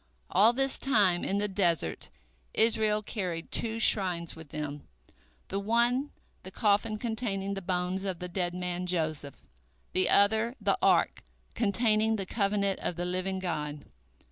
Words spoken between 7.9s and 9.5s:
of the dead man Joseph,